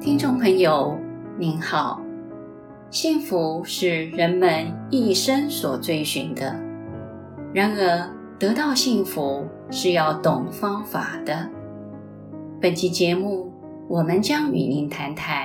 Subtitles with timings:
[0.00, 0.96] 听众朋友，
[1.36, 2.00] 您好。
[2.88, 6.54] 幸福是人们一生所追寻的，
[7.52, 8.08] 然而
[8.38, 11.50] 得到幸福是要懂方法的。
[12.60, 13.52] 本期节目，
[13.88, 15.42] 我们将与您谈谈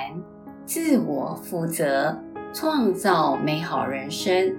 [0.67, 2.15] 自我负责，
[2.53, 4.55] 创造美好人生，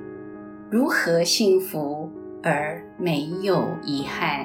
[0.69, 2.11] 如何幸福
[2.43, 4.45] 而没有遗憾。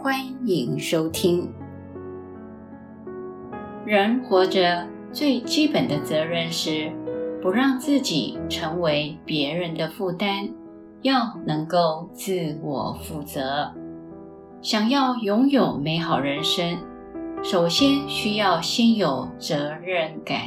[0.00, 0.14] 欢
[0.46, 1.52] 迎收听。
[3.90, 6.92] 人活着最基本的责任是
[7.42, 10.48] 不让自己成为别人的负担，
[11.02, 13.68] 要能够自我负责。
[14.62, 16.78] 想要拥有美好人生，
[17.42, 20.38] 首先需要先有责任感。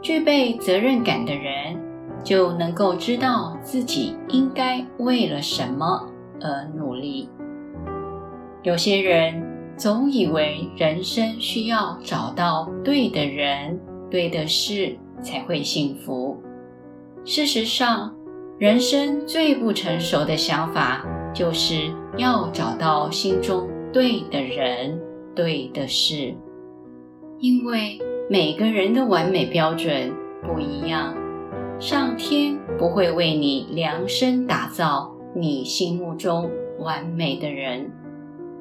[0.00, 1.78] 具备责任感的人，
[2.24, 6.08] 就能够知道自己应该为了什么
[6.40, 7.28] 而努力。
[8.62, 9.47] 有些人，
[9.78, 13.78] 总以为人生需要找到对的人、
[14.10, 16.36] 对的事才会幸福。
[17.24, 18.12] 事实上，
[18.58, 25.00] 人生最不成熟的想法就是要找到心中对的人、
[25.32, 26.34] 对的事。
[27.38, 31.14] 因为每个人的完美标准不一样，
[31.78, 37.88] 上天不会为你量身打造你心目中完美的人，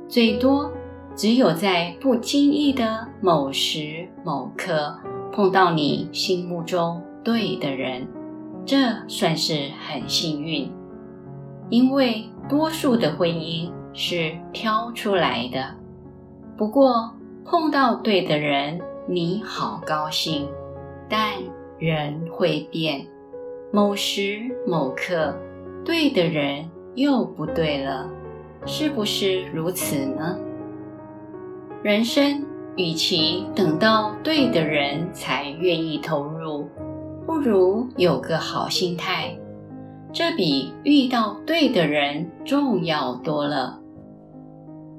[0.07, 0.71] 最多。
[1.17, 4.95] 只有在不经意的某时某刻
[5.31, 8.07] 碰到你心目中对的人，
[8.63, 10.71] 这算是很幸运。
[11.69, 15.73] 因为多数的婚姻是挑出来的。
[16.55, 17.11] 不过
[17.43, 20.47] 碰到对的人，你好高兴。
[21.09, 21.33] 但
[21.79, 23.07] 人会变，
[23.71, 25.35] 某时某刻
[25.83, 28.07] 对的人又不对了，
[28.67, 30.37] 是不是如此呢？
[31.87, 36.67] 人生与其等到对的人才愿意投入，
[37.25, 39.33] 不如有个好心态，
[40.11, 43.79] 这比遇到对的人重要多了。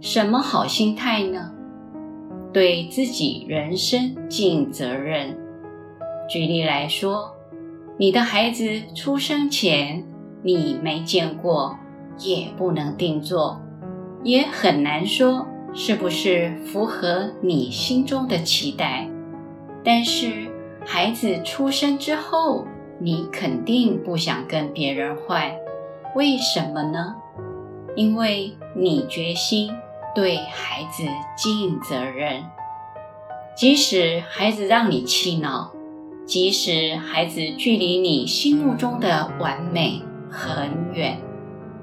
[0.01, 1.53] 什么好心态呢？
[2.55, 5.37] 对自己人生尽责任。
[6.27, 7.35] 举例来说，
[7.99, 8.65] 你的孩子
[8.95, 10.03] 出生前，
[10.43, 11.77] 你没见过，
[12.19, 13.61] 也不能定做，
[14.25, 15.47] 也很难说。
[15.81, 19.09] 是不是符合你心中的期待？
[19.85, 20.51] 但是
[20.85, 22.67] 孩子出生之后，
[22.99, 25.53] 你肯定不想跟别人换，
[26.17, 27.15] 为什么呢？
[27.95, 29.71] 因为你决心
[30.17, 31.05] 对孩子
[31.37, 32.43] 尽责任。
[33.57, 35.71] 即使孩子让你气恼，
[36.27, 41.21] 即使孩子距离你心目中的完美很远，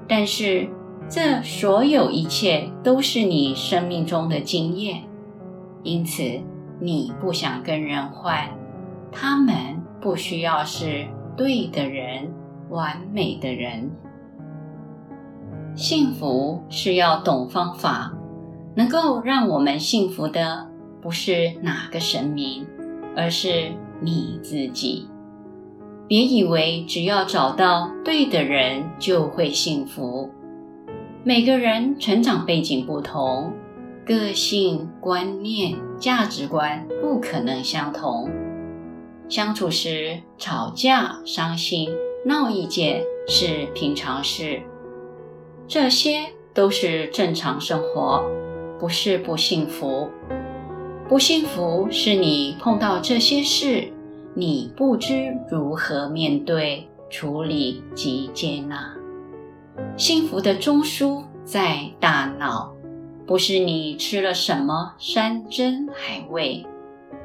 [0.06, 0.68] 但是。
[1.08, 5.02] 这所有一切都是你生命中的经验，
[5.84, 6.22] 因此
[6.80, 8.50] 你不想跟人换，
[9.12, 9.54] 他们
[10.00, 11.06] 不需要是
[11.36, 12.28] 对的人、
[12.70, 13.90] 完美的人。
[15.76, 18.12] 幸福是要懂方法，
[18.74, 20.68] 能够让我们幸福的
[21.00, 22.66] 不是哪个神明，
[23.14, 25.08] 而是你自己。
[26.08, 30.30] 别以为只要找到对的人就会幸福。
[31.28, 33.52] 每个人成长背景不同，
[34.04, 38.30] 个性、观念、价值观不可能相同。
[39.28, 41.90] 相处时吵架、伤心、
[42.24, 44.62] 闹意见是平常事，
[45.66, 48.22] 这些都是正常生活，
[48.78, 50.08] 不是不幸福。
[51.08, 53.88] 不幸福是你碰到这些事，
[54.32, 58.95] 你不知如何面对、处理及接纳。
[59.96, 62.74] 幸福的中枢在大脑，
[63.26, 66.64] 不是你吃了什么山珍海味，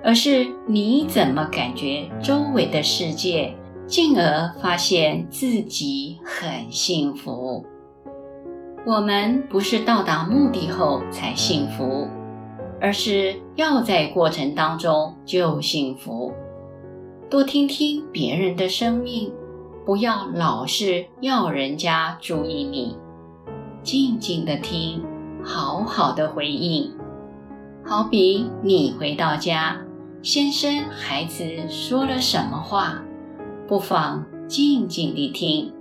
[0.03, 3.53] 而是你怎么感觉周围的世界，
[3.87, 7.65] 进而发现自己很幸福。
[8.85, 12.07] 我们不是到达目的后才幸福，
[12.79, 16.33] 而是要在过程当中就幸福。
[17.29, 19.31] 多听听别人的生命。
[19.85, 22.95] 不要老是要人家注意你，
[23.81, 25.03] 静静的听，
[25.43, 26.91] 好好的回应。
[27.83, 29.81] 好比你回到家，
[30.21, 33.01] 先生、孩子说了什么话，
[33.67, 35.73] 不妨静静地听，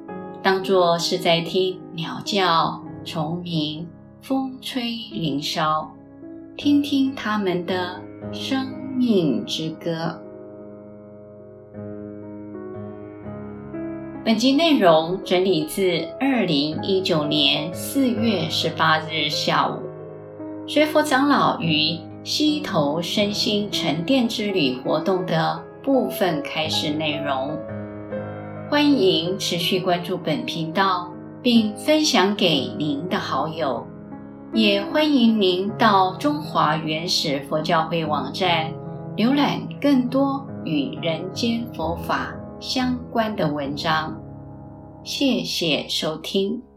[0.43, 3.87] 当作是在听鸟叫、虫鸣、
[4.23, 4.83] 风吹
[5.13, 5.91] 林梢，
[6.57, 8.01] 听听他们的
[8.33, 10.19] 生命之歌。
[14.31, 19.73] 本集内容整理自二零一九年四月十八日下午，
[20.69, 27.59] 随佛长老于溪头身心沉淀之旅活动的部分开始内容。
[28.71, 31.11] 欢迎持续关注本频道，
[31.43, 33.85] 并分享给您的好友。
[34.55, 38.71] 也欢迎您到中华原始佛教会网站
[39.17, 44.17] 浏览更多与人间佛法相关的文章。
[45.03, 46.70] 谢谢收听。